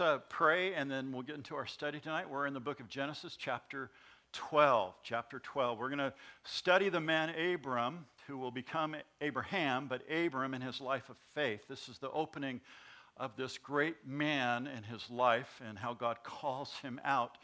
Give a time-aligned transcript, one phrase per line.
[0.00, 2.30] let's uh, pray and then we'll get into our study tonight.
[2.30, 3.90] We're in the book of Genesis, chapter
[4.32, 4.94] 12.
[5.02, 5.78] Chapter 12.
[5.78, 10.80] We're going to study the man Abram, who will become Abraham, but Abram in his
[10.80, 11.68] life of faith.
[11.68, 12.62] This is the opening
[13.18, 17.36] of this great man in his life and how God calls him out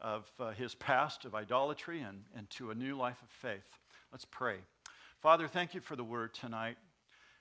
[0.00, 3.78] of uh, his past of idolatry and, and to a new life of faith.
[4.12, 4.58] Let's pray.
[5.20, 6.76] Father, thank you for the word tonight.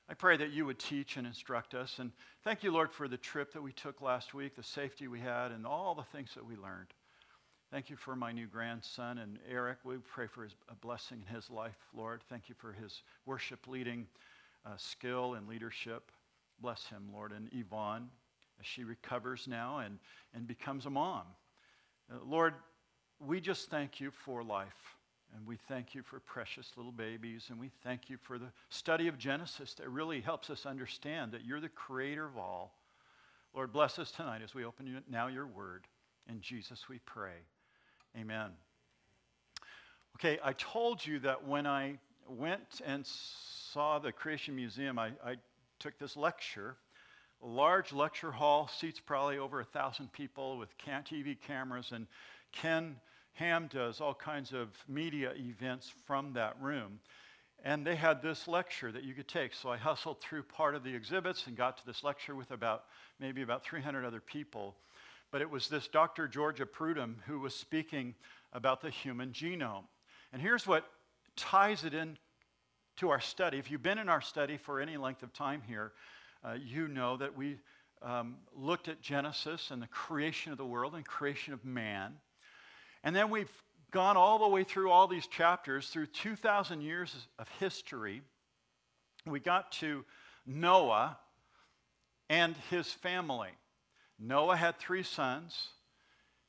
[0.10, 2.00] I pray that you would teach and instruct us.
[2.00, 2.12] And
[2.44, 5.52] thank you, Lord, for the trip that we took last week, the safety we had,
[5.52, 6.94] and all the things that we learned.
[7.72, 9.80] Thank you for my new grandson and Eric.
[9.84, 12.22] We pray for his, a blessing in his life, Lord.
[12.30, 14.08] Thank you for his worship leading
[14.66, 16.10] uh, skill and leadership.
[16.62, 17.34] Bless him, Lord.
[17.34, 18.08] And Yvonne,
[18.62, 20.00] as she recovers now and,
[20.34, 21.24] and becomes a mom.
[22.10, 22.54] Uh, Lord,
[23.20, 24.97] we just thank you for life.
[25.36, 27.48] And we thank you for precious little babies.
[27.50, 31.46] And we thank you for the study of Genesis that really helps us understand that
[31.46, 32.74] you're the creator of all.
[33.54, 35.86] Lord, bless us tonight as we open now your word.
[36.30, 37.34] In Jesus we pray.
[38.18, 38.52] Amen.
[40.16, 45.36] Okay, I told you that when I went and saw the Creation Museum, I, I
[45.80, 46.76] took this lecture.
[47.44, 52.08] A large lecture hall, seats probably over a thousand people with TV cameras, and
[52.52, 52.96] Ken
[53.38, 57.00] Ham does all kinds of media events from that room.
[57.64, 59.54] And they had this lecture that you could take.
[59.54, 62.86] So I hustled through part of the exhibits and got to this lecture with about
[63.20, 64.76] maybe about 300 other people.
[65.30, 66.28] But it was this Dr.
[66.28, 68.16] Georgia Purdom who was speaking
[68.54, 69.84] about the human genome.
[70.34, 70.90] And here's what
[71.36, 72.18] ties it in
[72.98, 73.60] to our study.
[73.60, 75.92] If you've been in our study for any length of time here,
[76.44, 77.60] uh, you know that we
[78.02, 82.16] um, looked at Genesis and the creation of the world and creation of man.
[83.04, 83.52] And then we've
[83.92, 88.22] gone all the way through all these chapters, through 2,000 years of history.
[89.26, 90.04] We got to
[90.46, 91.18] Noah
[92.30, 93.50] and his family.
[94.20, 95.70] Noah had three sons.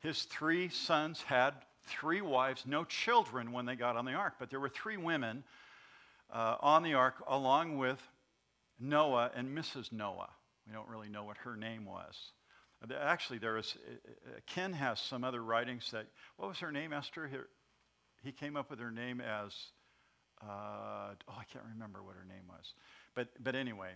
[0.00, 1.54] His three sons had
[1.86, 5.42] three wives, no children when they got on the ark, but there were three women
[6.32, 8.00] uh, on the ark along with
[8.78, 9.92] Noah and Mrs.
[9.92, 10.30] Noah.
[10.66, 12.32] We don't really know what her name was.
[13.00, 16.06] Actually, there is, uh, uh, Ken has some other writings that,
[16.36, 17.28] what was her name, Esther?
[18.22, 19.52] He came up with her name as,
[20.42, 22.74] uh, oh, I can't remember what her name was.
[23.14, 23.90] But, but anyway,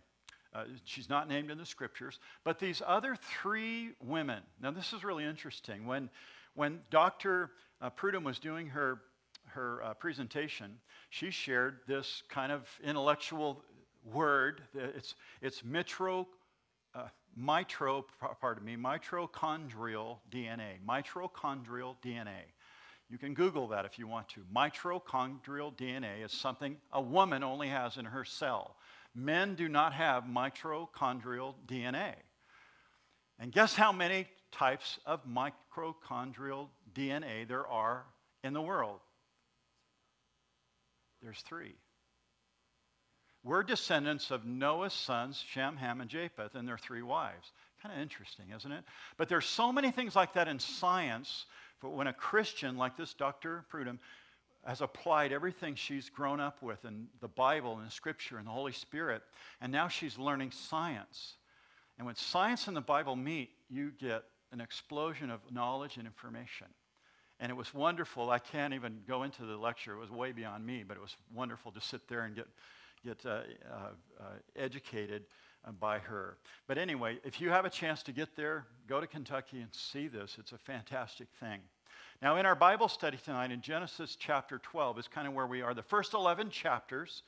[0.53, 2.19] uh, she's not named in the scriptures.
[2.45, 5.87] But these other three women, now this is really interesting.
[5.87, 6.11] When,
[6.55, 7.53] when Dr.
[7.81, 9.01] Uh, Purdom was doing her,
[9.47, 10.79] her uh, presentation,
[11.11, 13.63] she shared this kind of intellectual
[14.13, 14.63] word.
[14.75, 16.27] It's, it's mitro,
[16.95, 17.09] uh,
[17.39, 18.05] mitro,
[18.41, 20.79] pardon me, mitochondrial DNA.
[20.87, 22.43] Mitochondrial DNA.
[23.11, 24.41] You can Google that if you want to.
[24.55, 28.77] Mitochondrial DNA is something a woman only has in her cell.
[29.15, 32.15] Men do not have mitochondrial DNA.
[33.39, 38.05] And guess how many types of mitochondrial DNA there are
[38.45, 39.01] in the world?
[41.23, 41.75] There's three.
[43.45, 47.53] We're descendants of Noah's sons, Shem, Ham, and Japheth, and their three wives.
[47.83, 48.85] Kind of interesting, isn't it?
[49.17, 51.47] But there's so many things like that in science.
[51.81, 53.65] But when a Christian like this Dr.
[53.73, 53.99] Purdom
[54.65, 58.53] has applied everything she's grown up with in the Bible and the Scripture and the
[58.53, 59.23] Holy Spirit,
[59.61, 61.35] and now she's learning science.
[61.99, 64.23] And when science and the Bible meet, you get
[64.53, 66.69] an explosion of knowledge and information.
[67.41, 68.31] And it was wonderful.
[68.31, 71.17] I can't even go into the lecture, it was way beyond me, but it was
[71.35, 72.47] wonderful to sit there and get
[73.05, 73.41] get uh, uh,
[74.21, 74.25] uh,
[74.57, 75.25] educated
[75.79, 76.37] by her.
[76.67, 80.09] But anyway, if you have a chance to get there, go to Kentucky and see
[80.09, 80.37] this.
[80.39, 81.61] It's a fantastic thing.
[82.21, 85.63] Now, in our Bible study tonight, in Genesis chapter 12, is kind of where we
[85.63, 85.75] are.
[85.75, 87.23] The first 11 chapters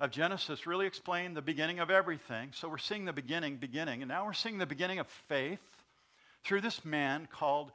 [0.00, 2.50] of Genesis really explain the beginning of everything.
[2.54, 5.60] So we're seeing the beginning, beginning, and now we're seeing the beginning of faith
[6.42, 7.70] through this man called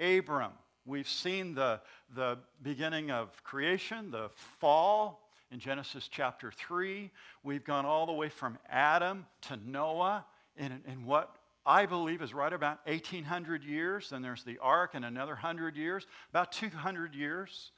[0.00, 0.52] Abram.
[0.86, 1.80] We've seen the,
[2.14, 7.10] the beginning of creation, the fall, in Genesis chapter 3.
[7.42, 10.24] We've gone all the way from Adam to Noah
[10.56, 14.10] in, in what I believe is right about 1,800 years.
[14.10, 17.72] Then there's the ark and another 100 years, about 200 years.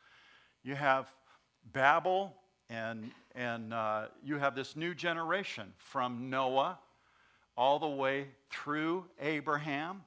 [0.62, 1.10] You have
[1.72, 2.34] Babel,
[2.68, 6.78] and, and uh, you have this new generation from Noah
[7.56, 10.02] all the way through Abraham.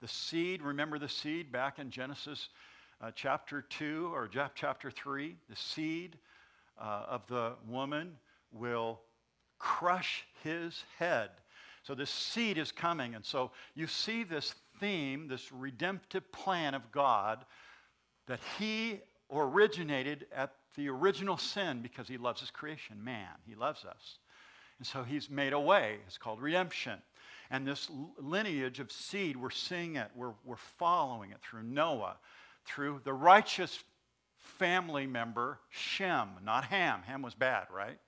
[0.00, 2.48] The seed, remember the seed back in Genesis
[3.00, 5.36] uh, chapter 2 or chapter 3?
[5.48, 6.16] The seed
[6.80, 8.16] uh, of the woman
[8.52, 9.00] will
[9.58, 11.30] crush his head.
[11.82, 13.14] So this seed is coming.
[13.14, 17.44] And so you see this theme, this redemptive plan of God
[18.26, 23.30] that he originated at the original sin because he loves his creation, man.
[23.46, 24.18] He loves us.
[24.78, 25.98] And so he's made a way.
[26.06, 27.00] It's called redemption.
[27.50, 32.16] And this lineage of seed, we're seeing it, we're, we're following it through Noah,
[32.64, 33.82] through the righteous
[34.42, 37.02] family member, Shem, not Ham.
[37.06, 37.98] Ham was bad, right?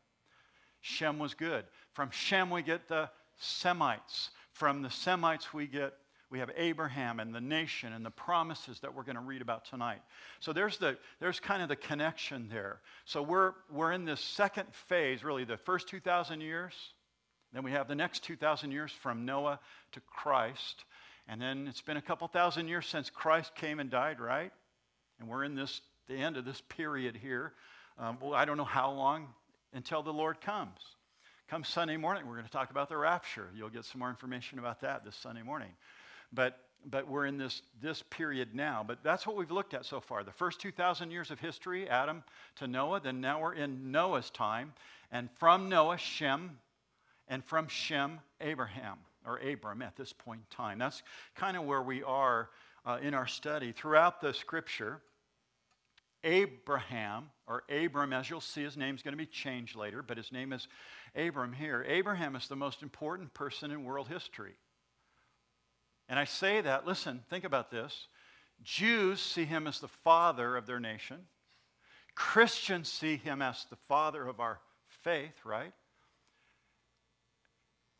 [0.81, 1.65] Shem was good.
[1.93, 3.09] From Shem, we get the
[3.39, 4.31] Semites.
[4.53, 5.95] From the Semites, we get
[6.35, 9.65] we have Abraham and the nation and the promises that we're going to read about
[9.67, 10.01] tonight.
[10.41, 12.81] So there's, the, there's kind of the connection there.
[13.05, 16.73] So we're, we're in this second phase, really, the first 2,000 years.
[17.53, 19.61] Then we have the next 2,000 years from Noah
[19.93, 20.85] to Christ.
[21.29, 24.51] And then it's been a couple thousand years since Christ came and died, right?
[25.21, 27.53] And we're in this, the end of this period here.
[27.99, 29.29] Um, well, I don't know how long
[29.73, 30.79] until the Lord comes.
[31.49, 33.49] Come Sunday morning, we're going to talk about the rapture.
[33.55, 35.69] You'll get some more information about that this Sunday morning.
[36.33, 38.85] But, but we're in this, this period now.
[38.87, 40.25] But that's what we've looked at so far.
[40.25, 42.25] The first 2,000 years of history, Adam
[42.57, 43.01] to Noah.
[43.01, 44.73] Then now we're in Noah's time.
[45.13, 46.59] And from Noah, Shem.
[47.29, 50.79] And from Shem, Abraham, or Abram at this point in time.
[50.79, 51.03] That's
[51.35, 52.49] kind of where we are
[52.87, 53.73] uh, in our study.
[53.73, 55.01] Throughout the scripture,
[56.25, 60.33] Abraham, or Abram, as you'll see, his name's going to be changed later, but his
[60.33, 60.67] name is
[61.15, 61.85] Abram here.
[61.87, 64.55] Abraham is the most important person in world history.
[66.09, 68.09] And I say that, listen, think about this.
[68.63, 71.19] Jews see him as the father of their nation.
[72.15, 74.61] Christians see him as the father of our
[75.03, 75.73] faith, right?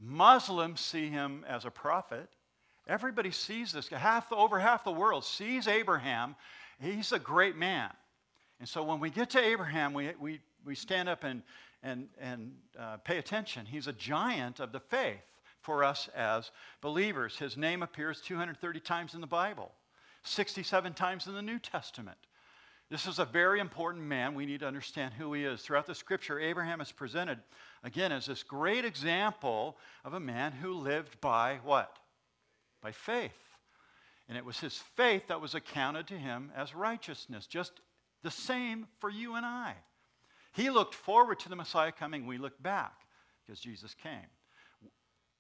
[0.01, 2.29] Muslims see him as a prophet.
[2.87, 3.89] Everybody sees this.
[3.89, 6.37] Half, over half the world sees Abraham.
[6.81, 7.91] He's a great man.
[8.61, 11.43] And so when we get to Abraham, we, we, we stand up and,
[11.83, 13.67] and, and uh, pay attention.
[13.67, 15.23] He's a giant of the faith
[15.61, 17.39] for us as believers.
[17.39, 19.73] His name appears 230 times in the Bible,
[20.23, 22.19] 67 times in the New Testament.
[22.91, 24.35] This is a very important man.
[24.35, 25.63] We need to understand who he is.
[25.63, 27.39] Throughout the scripture, Abraham is presented,
[27.83, 31.99] again, as this great example of a man who lived by what?
[32.83, 33.33] By faith.
[34.29, 37.73] And it was his faith that was accounted to him as righteousness, just
[38.25, 39.75] the same for you and I.
[40.53, 42.27] He looked forward to the Messiah coming.
[42.27, 43.03] We look back
[43.47, 44.27] because Jesus came.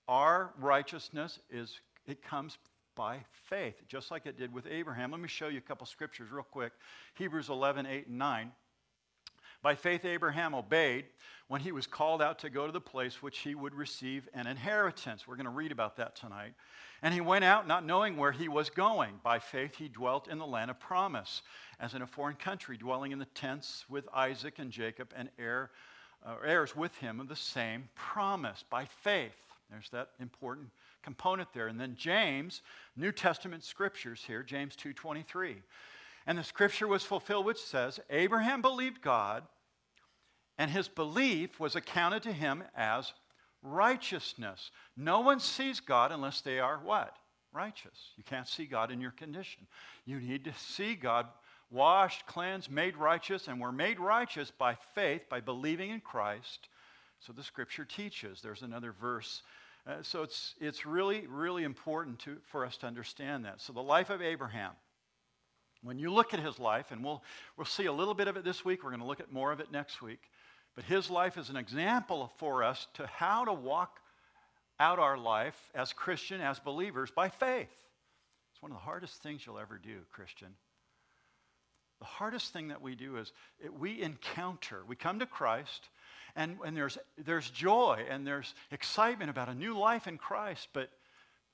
[0.06, 2.58] Our righteousness is, it comes
[2.94, 5.10] by faith, just like it did with Abraham.
[5.10, 6.72] Let me show you a couple scriptures real quick.
[7.14, 8.52] Hebrews 11, 8, and 9.
[9.64, 11.06] By faith, Abraham obeyed
[11.48, 14.46] when he was called out to go to the place which he would receive an
[14.46, 15.26] inheritance.
[15.26, 16.52] We're going to read about that tonight.
[17.00, 19.20] And he went out not knowing where he was going.
[19.22, 21.40] By faith, he dwelt in the land of promise,
[21.80, 25.70] as in a foreign country, dwelling in the tents with Isaac and Jacob and heir,
[26.26, 28.62] uh, heirs with him of the same promise.
[28.68, 29.32] By faith,
[29.70, 30.68] there's that important
[31.02, 31.68] component there.
[31.68, 32.60] And then James,
[32.96, 35.62] New Testament scriptures here, James 2:23.
[36.26, 39.44] And the scripture was fulfilled which says, Abraham believed God,
[40.58, 43.12] and his belief was accounted to him as
[43.62, 44.70] righteousness.
[44.96, 47.16] No one sees God unless they are what?
[47.52, 48.12] Righteous.
[48.16, 49.66] You can't see God in your condition.
[50.04, 51.26] You need to see God
[51.70, 56.68] washed, cleansed, made righteous, and we're made righteous by faith, by believing in Christ
[57.20, 58.40] so the scripture teaches.
[58.42, 59.42] There's another verse.
[59.86, 63.60] Uh, so it's, it's really, really important to, for us to understand that.
[63.60, 64.72] So the life of Abraham,
[65.82, 67.22] when you look at his life, and we'll,
[67.56, 69.52] we'll see a little bit of it this week, we're going to look at more
[69.52, 70.30] of it next week,
[70.74, 74.00] but his life is an example for us to how to walk
[74.80, 77.70] out our life as Christian, as believers, by faith.
[78.52, 80.48] It's one of the hardest things you'll ever do, Christian.
[82.00, 83.32] The hardest thing that we do is
[83.62, 85.88] it, we encounter, we come to Christ,
[86.36, 90.90] and, and there's, there's joy and there's excitement about a new life in Christ, but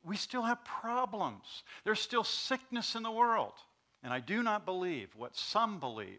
[0.03, 1.63] we still have problems.
[1.85, 3.53] There's still sickness in the world.
[4.03, 6.19] And I do not believe what some believe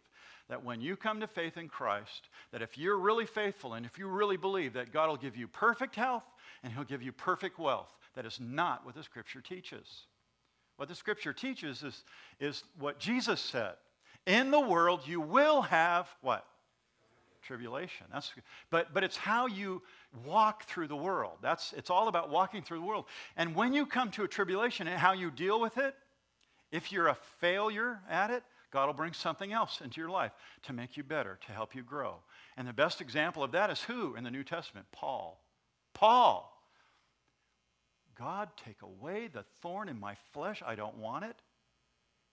[0.50, 3.98] that when you come to faith in Christ, that if you're really faithful and if
[3.98, 6.26] you really believe that God will give you perfect health
[6.62, 9.88] and He'll give you perfect wealth, that is not what the Scripture teaches.
[10.76, 12.04] What the Scripture teaches is,
[12.40, 13.76] is what Jesus said.
[14.26, 16.46] In the world, you will have what?
[17.42, 18.06] tribulation.
[18.14, 18.32] That's,
[18.70, 19.82] but, but it's how you
[20.26, 21.38] walk through the world.
[21.42, 23.06] That's, it's all about walking through the world.
[23.36, 25.96] And when you come to a tribulation and how you deal with it,
[26.72, 30.32] if you're a failure at it, God will bring something else into your life
[30.64, 32.16] to make you better, to help you grow.
[32.56, 34.88] And the best example of that is who in the New Testament?
[34.92, 35.44] Paul.
[35.94, 36.48] Paul.
[38.18, 40.62] God, take away the thorn in my flesh.
[40.66, 41.36] I don't want it.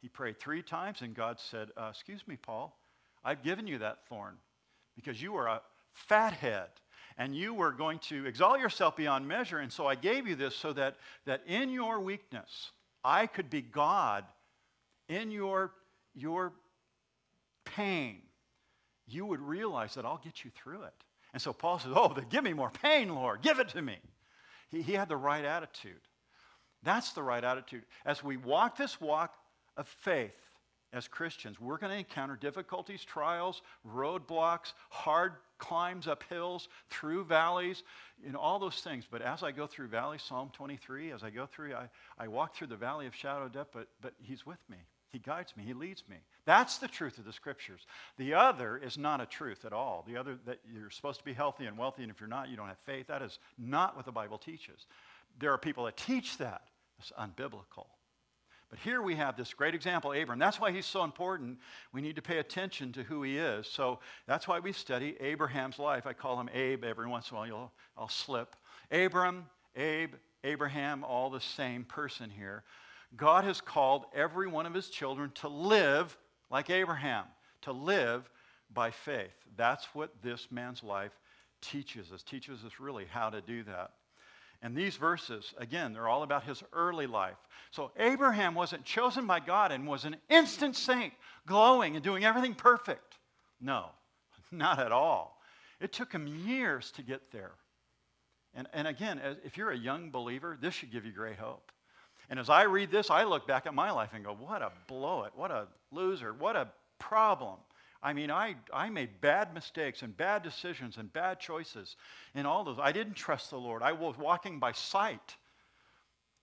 [0.00, 2.78] He prayed three times, and God said, uh, Excuse me, Paul,
[3.25, 4.37] I've given you that thorn
[4.95, 5.61] because you were a
[5.92, 6.68] fathead
[7.16, 9.59] and you were going to exalt yourself beyond measure.
[9.59, 12.71] And so I gave you this so that, that in your weakness,
[13.09, 14.25] I could be God
[15.09, 15.73] in your,
[16.15, 16.53] your
[17.65, 18.19] pain.
[19.07, 20.93] You would realize that I'll get you through it.
[21.33, 23.41] And so Paul says, Oh, give me more pain, Lord.
[23.41, 23.97] Give it to me.
[24.71, 26.03] He, he had the right attitude.
[26.83, 27.85] That's the right attitude.
[28.05, 29.33] As we walk this walk
[29.79, 30.37] of faith
[30.93, 37.83] as Christians, we're going to encounter difficulties, trials, roadblocks, hard climbs up hills, through valleys,
[38.25, 39.05] you know, all those things.
[39.11, 41.88] But as I go through valleys, Psalm 23, as I go through, I,
[42.19, 44.79] I walk through the valley of shadow death, but, but He's with me.
[45.11, 46.17] He guides me, He leads me.
[46.45, 47.87] That's the truth of the scriptures.
[48.19, 50.05] The other is not a truth at all.
[50.07, 52.57] The other, that you're supposed to be healthy and wealthy, and if you're not, you
[52.57, 53.07] don't have faith.
[53.09, 54.87] That is not what the Bible teaches.
[55.38, 56.62] There are people that teach that.
[56.99, 57.87] It's unbiblical.
[58.70, 60.38] But here we have this great example, Abram.
[60.38, 61.58] That's why he's so important.
[61.92, 63.66] We need to pay attention to who he is.
[63.66, 66.06] So that's why we study Abraham's life.
[66.06, 67.72] I call him Abe every once in a while.
[67.96, 68.56] I'll slip.
[68.90, 72.62] Abram, Abe, Abraham, all the same person here.
[73.16, 76.18] God has called every one of his children to live
[76.50, 77.25] like Abraham,
[77.62, 78.28] to live
[78.75, 79.32] by faith.
[79.56, 81.12] That's what this man's life
[81.62, 83.92] teaches us, teaches us really how to do that.
[84.61, 87.37] And these verses, again, they're all about his early life.
[87.71, 91.12] So Abraham wasn't chosen by God and was an instant saint,
[91.47, 93.19] glowing and doing everything perfect.
[93.61, 93.87] No,
[94.50, 95.41] not at all.
[95.81, 97.53] It took him years to get there.
[98.55, 101.71] And, and again, if you're a young believer, this should give you great hope.
[102.31, 104.73] And as I read this, I look back at my life and go, what a
[104.87, 107.59] blow it, what a loser, what a problem.
[108.02, 111.97] I mean, I, I made bad mistakes and bad decisions and bad choices
[112.35, 112.78] in all those.
[112.81, 113.83] I didn't trust the Lord.
[113.83, 115.37] I was walking by sight.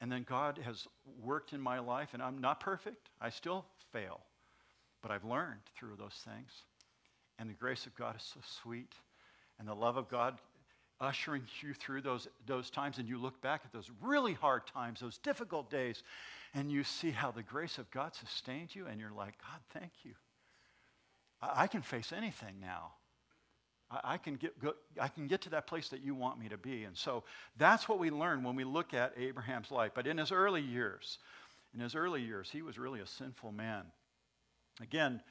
[0.02, 0.88] And then God has
[1.24, 3.10] worked in my life, and I'm not perfect.
[3.22, 4.20] I still fail.
[5.02, 6.52] But I've learned through those things.
[7.40, 8.94] And the grace of God is so sweet.
[9.58, 10.38] And the love of God
[11.00, 12.98] ushering you through those, those times.
[12.98, 16.04] And you look back at those really hard times, those difficult days,
[16.54, 18.88] and you see how the grace of God sustained you.
[18.88, 20.12] And you're like, God, thank you.
[21.54, 22.94] I can face anything now.
[24.04, 24.54] I can, get,
[25.00, 26.84] I can get to that place that you want me to be.
[26.84, 27.24] And so
[27.58, 29.92] that's what we learn when we look at Abraham's life.
[29.94, 31.20] But in his early years,
[31.74, 33.84] in his early years, he was really a sinful man.
[34.82, 35.22] Again,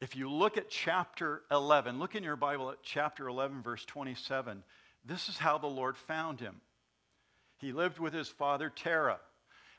[0.00, 4.62] if you look at chapter 11, look in your Bible at chapter 11, verse 27,
[5.04, 6.60] this is how the Lord found him.
[7.58, 9.20] He lived with his father Terah.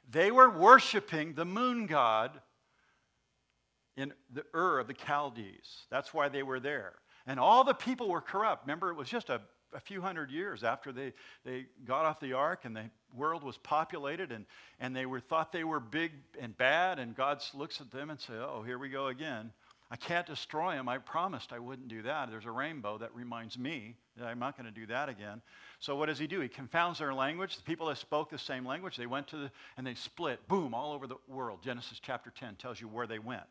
[0.09, 2.31] They were worshiping the moon god
[3.97, 5.85] in the Ur of the Chaldees.
[5.89, 6.93] That's why they were there.
[7.25, 8.65] And all the people were corrupt.
[8.65, 9.41] Remember, it was just a,
[9.73, 11.11] a few hundred years after they,
[11.43, 14.45] they got off the ark and the world was populated and,
[14.79, 16.99] and they were, thought they were big and bad.
[16.99, 19.51] And God looks at them and says, Oh, here we go again.
[19.89, 20.89] I can't destroy them.
[20.89, 22.29] I promised I wouldn't do that.
[22.29, 25.41] There's a rainbow that reminds me that I'm not going to do that again.
[25.79, 26.41] So what does he do?
[26.41, 27.55] He confounds their language.
[27.55, 30.73] The people that spoke the same language, they went to the, and they split, boom,
[30.73, 31.63] all over the world.
[31.63, 33.47] Genesis chapter 10 tells you where they went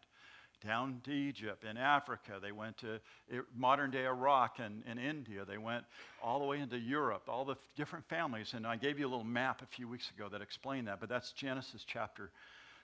[0.65, 2.39] down to Egypt in Africa.
[2.41, 3.01] They went to
[3.33, 5.45] eh, modern day Iraq and, and India.
[5.45, 5.85] They went
[6.23, 8.55] all the way into Europe, all the different families.
[8.55, 11.09] And I gave you a little map a few weeks ago that explained that, but
[11.09, 12.31] that's Genesis chapter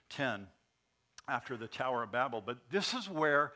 [0.09, 0.47] 10
[1.27, 2.41] after the Tower of Babel.
[2.45, 3.53] But this is where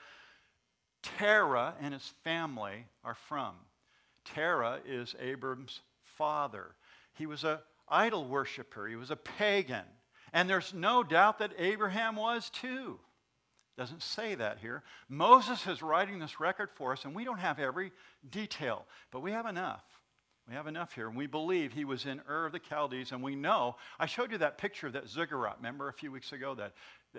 [1.02, 3.56] Terah and his family are from.
[4.26, 5.82] Terah is Abram's
[6.18, 6.76] father.
[7.14, 9.86] He was an idol worshiper, he was a pagan.
[10.34, 13.00] And there's no doubt that Abraham was too.
[13.78, 14.82] Doesn't say that here.
[15.08, 17.92] Moses is writing this record for us, and we don't have every
[18.32, 19.84] detail, but we have enough.
[20.50, 23.22] We have enough here, and we believe he was in Ur of the Chaldees, and
[23.22, 23.76] we know.
[24.00, 26.56] I showed you that picture of that ziggurat, remember a few weeks ago?
[26.56, 26.72] That,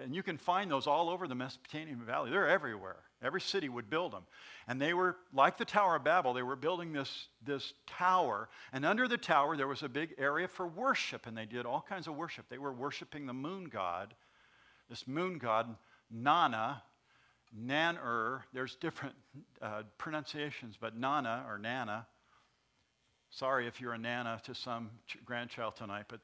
[0.03, 2.31] and you can find those all over the Mesopotamian Valley.
[2.31, 2.97] They're everywhere.
[3.23, 4.25] Every city would build them.
[4.67, 8.85] And they were, like the Tower of Babel, they were building this, this tower, and
[8.85, 12.09] under the tower there was a big area for worship, and they did all kinds
[12.09, 12.47] of worship.
[12.49, 14.15] They were worshiping the moon god,
[14.89, 15.77] this moon god
[16.11, 16.83] Nana,
[17.57, 19.15] Nanur, there's different
[19.63, 22.07] uh, pronunciations, but Nana or Nana.
[23.31, 26.21] Sorry if you're a Nana to some ch- grandchild tonight, but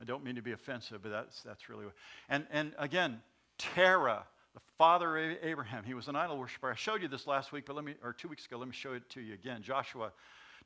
[0.00, 1.94] I don't mean to be offensive, but that's, that's really what.
[2.28, 3.20] And, and again,
[3.58, 4.24] Terah,
[4.54, 6.70] the father of Abraham, he was an idol worshiper.
[6.70, 8.74] I showed you this last week, but let me, or two weeks ago, let me
[8.74, 9.62] show it to you again.
[9.62, 10.12] Joshua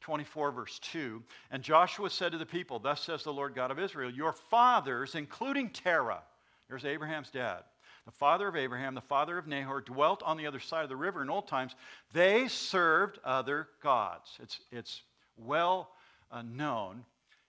[0.01, 1.23] 24, verse 2.
[1.51, 5.15] And Joshua said to the people, Thus says the Lord God of Israel, Your fathers,
[5.15, 6.23] including Terah,
[6.69, 7.63] there's Abraham's dad,
[8.11, 10.97] the father of Abraham, the father of Nahor, dwelt on the other side of the
[10.97, 11.77] river in old times.
[12.13, 14.37] They served other gods.
[14.43, 15.03] It's, it's
[15.37, 15.91] well
[16.33, 17.05] uh, known.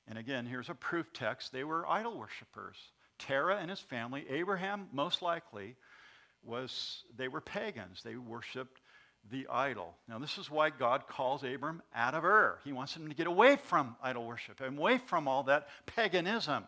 [0.07, 1.51] And again, here's a proof text.
[1.51, 2.77] They were idol worshippers.
[3.17, 5.75] Terah and his family, Abraham most likely,
[6.43, 8.03] was they were pagans.
[8.03, 8.81] They worshiped
[9.31, 9.95] the idol.
[10.07, 12.59] Now, this is why God calls Abram out of Ur.
[12.63, 16.65] He wants him to get away from idol worship and away from all that paganism.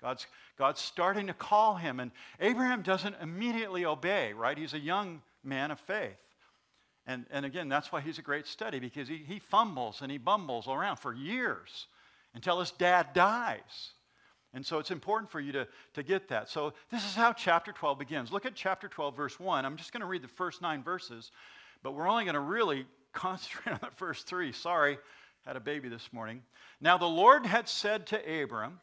[0.00, 0.26] God's,
[0.58, 4.56] God's starting to call him, and Abraham doesn't immediately obey, right?
[4.56, 6.16] He's a young man of faith.
[7.06, 10.18] And, and again, that's why he's a great study, because he, he fumbles and he
[10.18, 11.86] bumbles around for years.
[12.34, 13.92] until his dad dies.
[14.52, 16.48] And so it's important for you to, to get that.
[16.48, 18.32] So this is how chapter 12 begins.
[18.32, 19.64] Look at chapter 12, verse 1.
[19.64, 21.30] I'm just going to read the first nine verses,
[21.82, 24.52] but we're only going to really concentrate on the first three.
[24.52, 24.98] Sorry,
[25.44, 26.42] had a baby this morning.
[26.80, 28.80] Now the Lord had said to Abram,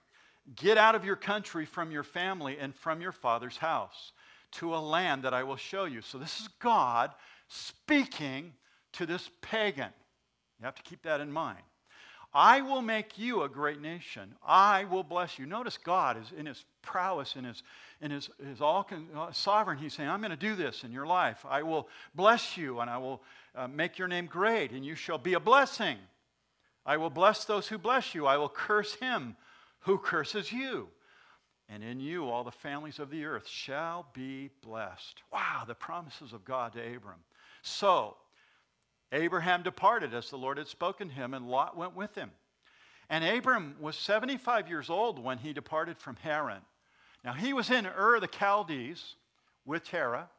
[0.56, 4.14] Get out of your country, from your family, and from your father's house
[4.52, 6.02] to a land that I will show you.
[6.02, 7.12] So this is God
[7.48, 8.54] speaking
[8.94, 9.92] to this pagan.
[10.60, 11.60] You have to keep that in mind.
[12.34, 14.36] I will make you a great nation.
[14.46, 15.46] I will bless you.
[15.46, 17.64] Notice God is in his prowess, in his,
[18.02, 19.78] in his, his all uh, sovereign.
[19.78, 21.46] He's saying, I'm going to do this in your life.
[21.48, 23.22] I will bless you, and I will
[23.56, 25.98] uh, make your name great, and you shall be a blessing.
[26.86, 28.28] I will bless those who bless you.
[28.28, 29.36] I will curse him
[29.80, 30.90] who curses you.
[31.70, 35.22] And in you all the families of the earth shall be blessed.
[35.34, 37.20] Wow, the promises of God to Abram.
[37.62, 38.16] So,
[39.12, 42.32] Abraham departed as the Lord had spoken to him, and Lot went with him.
[43.10, 46.62] And Abram was 75 years old when he departed from Haran.
[47.24, 49.16] Now he was in Ur the Chaldees
[49.66, 50.30] with Terah.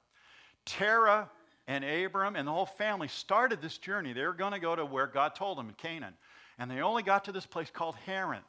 [0.65, 1.31] Terah
[1.67, 4.13] and Abram and the whole family started this journey.
[4.13, 6.15] They were going to go to where God told them in Canaan.
[6.59, 8.43] And they only got to this place called Haran.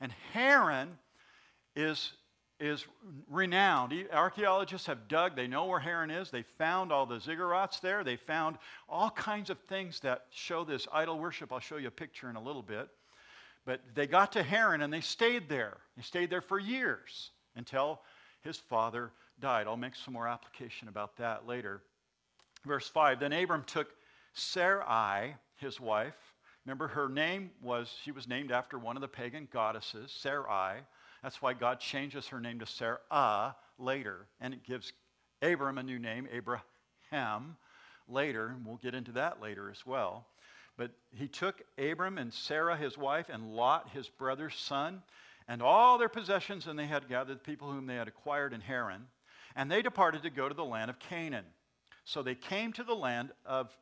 [0.00, 0.98] And Haran
[1.76, 2.12] is
[2.60, 2.86] is
[3.28, 3.92] renowned.
[4.12, 6.30] Archaeologists have dug, they know where Haran is.
[6.30, 8.04] They found all the ziggurats there.
[8.04, 8.58] They found
[8.88, 11.52] all kinds of things that show this idol worship.
[11.52, 12.88] I'll show you a picture in a little bit.
[13.66, 15.78] But they got to Haran and they stayed there.
[15.96, 18.00] They stayed there for years until
[18.42, 19.10] his father
[19.40, 19.66] died.
[19.66, 21.82] I'll make some more application about that later.
[22.64, 23.88] Verse 5 Then Abram took
[24.34, 26.14] Sarai, his wife.
[26.66, 30.80] Remember, her name was, she was named after one of the pagan goddesses, Sarai.
[31.22, 34.92] That's why God changes her name to Sarah later, and it gives
[35.42, 37.56] Abram a new name, Abraham,
[38.08, 40.26] later, and we'll get into that later as well.
[40.76, 45.02] But he took Abram and Sarah, his wife, and Lot, his brother's son,
[45.46, 48.62] and all their possessions, and they had gathered the people whom they had acquired in
[48.62, 49.06] Haran,
[49.54, 51.44] and they departed to go to the land of Canaan.
[52.04, 53.76] So they came to the land of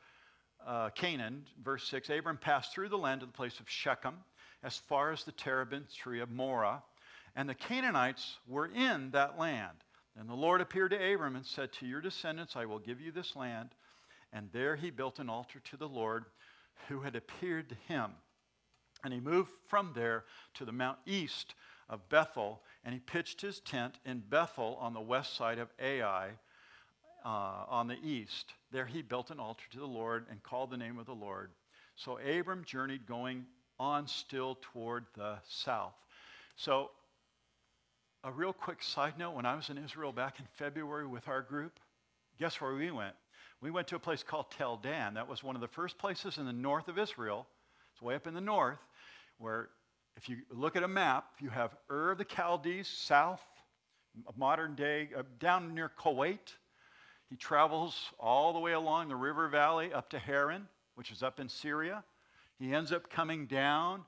[0.66, 2.10] uh, Canaan, verse 6.
[2.10, 4.14] Abram passed through the land to the place of Shechem,
[4.62, 6.82] as far as the terebinth tree of Moreh
[7.34, 9.76] and the Canaanites were in that land.
[10.18, 13.12] And the Lord appeared to Abram and said, To your descendants I will give you
[13.12, 13.70] this land.
[14.32, 16.24] And there he built an altar to the Lord
[16.88, 18.10] who had appeared to him.
[19.04, 21.54] And he moved from there to the mount east
[21.88, 26.30] of Bethel, and he pitched his tent in Bethel on the west side of Ai
[27.24, 27.28] uh,
[27.68, 28.52] on the east.
[28.72, 31.50] There he built an altar to the Lord and called the name of the Lord.
[31.96, 33.44] So Abram journeyed going
[33.78, 35.94] on still toward the south.
[36.56, 36.90] So
[38.24, 41.42] a real quick side note when I was in Israel back in February with our
[41.42, 41.78] group,
[42.38, 43.14] guess where we went?
[43.60, 45.14] We went to a place called Tel Dan.
[45.14, 47.46] That was one of the first places in the north of Israel.
[47.92, 48.78] It's way up in the north,
[49.38, 49.68] where
[50.16, 53.42] if you look at a map, you have Ur of the Chaldees, south,
[54.36, 56.54] modern day, uh, down near Kuwait.
[57.32, 61.40] He travels all the way along the river valley up to Haran, which is up
[61.40, 62.04] in Syria.
[62.58, 64.04] He ends up coming down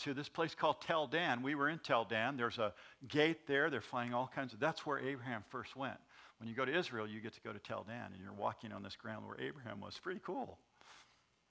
[0.00, 1.40] to this place called Tel Dan.
[1.40, 2.36] We were in Tel Dan.
[2.36, 2.74] There's a
[3.08, 3.70] gate there.
[3.70, 4.60] They're flying all kinds of.
[4.60, 5.96] That's where Abraham first went.
[6.38, 8.72] When you go to Israel, you get to go to Tel Dan, and you're walking
[8.72, 9.98] on this ground where Abraham was.
[9.98, 10.58] Pretty cool.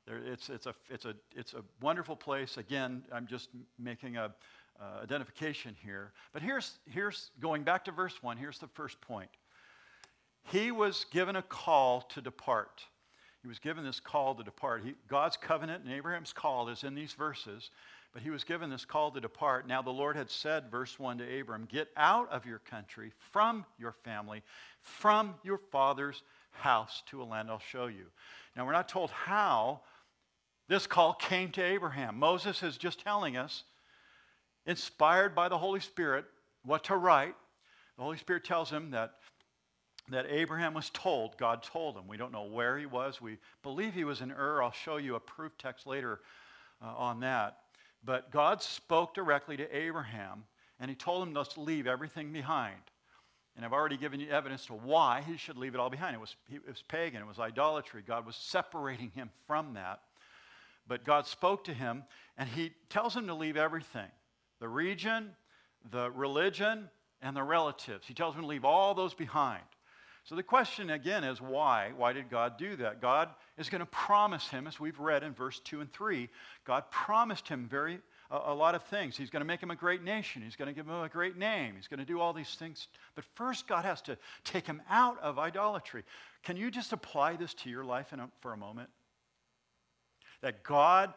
[0.05, 2.57] There, it's, it's, a, it's, a, it's a wonderful place.
[2.57, 4.25] Again, I'm just making a
[4.79, 6.11] uh, identification here.
[6.33, 9.31] But here's, here's going back to verse 1, here's the first point.
[10.51, 12.84] He was given a call to depart.
[13.41, 14.84] He was given this call to depart.
[14.84, 17.69] He, God's covenant and Abraham's call is in these verses.
[18.15, 19.67] But he was given this call to depart.
[19.67, 23.65] Now the Lord had said, verse 1 to Abram, Get out of your country, from
[23.77, 24.41] your family,
[24.79, 28.05] from your father's house to a land I'll show you.
[28.55, 29.81] Now we're not told how
[30.69, 32.17] this call came to Abraham.
[32.17, 33.65] Moses is just telling us,
[34.65, 36.23] inspired by the Holy Spirit,
[36.63, 37.36] what to write.
[37.97, 39.15] The Holy Spirit tells him that,
[40.10, 42.08] that Abraham was told, God told him.
[42.08, 43.20] We don't know where he was.
[43.20, 44.62] We believe he was in Ur.
[44.62, 46.20] I'll show you a proof text later
[46.82, 47.58] uh, on that.
[48.04, 50.44] But God spoke directly to Abraham,
[50.80, 52.82] and he told him to leave everything behind.
[53.56, 56.13] And I've already given you evidence to why he should leave it all behind.
[56.13, 58.04] It was, it was pagan, it was idolatry.
[58.06, 60.02] God was separating him from that.
[60.88, 62.04] But God spoke to him,
[62.38, 64.10] and he tells him to leave everything
[64.60, 65.32] the region,
[65.89, 66.89] the religion,
[67.22, 68.08] and the relatives.
[68.08, 69.63] He tells him to leave all those behind.
[70.25, 71.91] So the question again is why?
[71.95, 73.01] Why did God do that?
[73.01, 76.27] God is going to promise him, as we've read in verse 2 and 3,
[76.65, 77.99] God promised him very
[78.31, 79.15] a, a lot of things.
[79.15, 80.41] He's going to make him a great nation.
[80.41, 81.75] He's going to give him a great name.
[81.75, 82.88] He's going to do all these things.
[83.13, 86.03] But first, God has to take him out of idolatry.
[86.43, 88.89] Can you just apply this to your life a, for a moment?
[90.41, 91.13] That God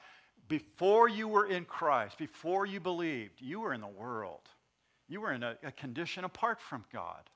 [0.49, 4.49] before you were in Christ, before you believed, you were in the world.
[5.07, 7.29] You were in a, a condition apart from God.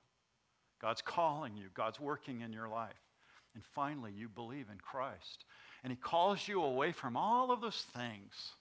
[0.83, 2.93] God's calling you, God's working in your life.
[3.55, 5.45] And finally, you believe in Christ.
[5.85, 8.53] And He calls you away from all of those things.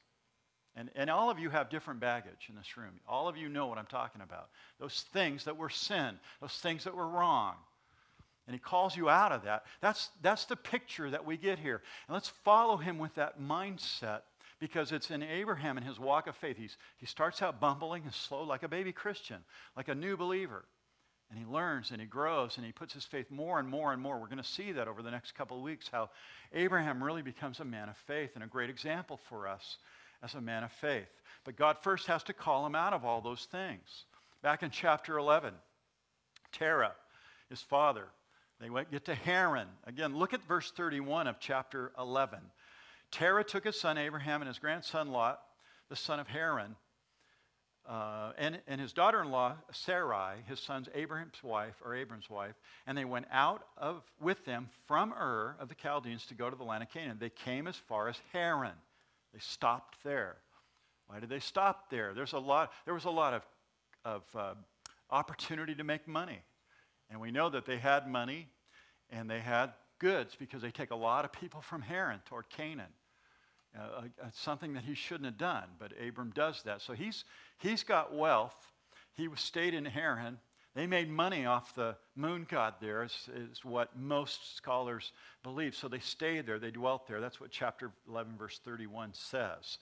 [0.76, 3.00] And, and all of you have different baggage in this room.
[3.08, 4.50] All of you know what I'm talking about.
[4.80, 7.56] Those things that were sin, those things that were wrong.
[8.48, 9.64] And He calls you out of that.
[9.82, 11.82] That's, that's the picture that we get here.
[12.08, 14.22] And let's follow Him with that mindset
[14.60, 16.56] because it's in Abraham and his walk of faith.
[16.56, 19.38] He's, he starts out bumbling and slow like a baby Christian,
[19.76, 20.64] like a new believer.
[21.32, 24.02] And he learns and he grows and he puts his faith more and more and
[24.02, 24.20] more.
[24.20, 26.10] We're going to see that over the next couple of weeks, how
[26.52, 29.78] Abraham really becomes a man of faith and a great example for us
[30.22, 31.08] as a man of faith.
[31.46, 34.04] But God first has to call him out of all those things.
[34.44, 35.54] Back in chapter 11,
[36.52, 36.91] Terah,
[37.50, 38.08] his father,
[38.60, 39.67] they went, get to Haran.
[39.88, 42.39] Again, look at verse 31 of chapter 11.
[43.10, 45.39] Terah took his son Abraham and his grandson Lot,
[45.88, 46.76] the son of Haran,
[47.88, 52.56] uh, and, and his daughter in law Sarai, his son's Abraham's wife, or Abram's wife,
[52.86, 56.56] and they went out of, with them from Ur of the Chaldeans to go to
[56.56, 57.17] the land of Canaan.
[57.20, 58.76] They came as far as Haran.
[59.34, 60.38] They stopped there.
[61.08, 62.13] Why did they stop there?
[62.13, 63.41] There's a lot, there was a lot of,
[64.06, 64.54] of uh,
[65.10, 66.39] opportunity to make money.
[67.10, 68.48] And we know that they had money
[69.10, 72.94] and they had goods because they take a lot of people from Haran toward Canaan
[73.78, 74.02] uh,
[74.34, 76.82] something that he shouldn't have done, but Abram does that.
[76.82, 77.24] So he's,
[77.58, 78.56] he's got wealth.
[79.14, 80.38] He stayed in Haran.
[80.74, 85.12] They made money off the moon god there, is, is what most scholars
[85.44, 85.76] believe.
[85.76, 87.20] So they stayed there, they dwelt there.
[87.20, 89.80] That's what chapter 11, verse 31 says.